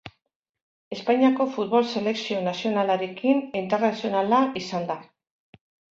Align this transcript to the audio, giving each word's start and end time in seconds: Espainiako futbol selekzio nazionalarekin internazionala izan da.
Espainiako 0.95 1.45
futbol 1.57 1.85
selekzio 1.91 2.39
nazionalarekin 2.47 3.45
internazionala 3.61 4.41
izan 4.63 4.89
da. 4.93 4.97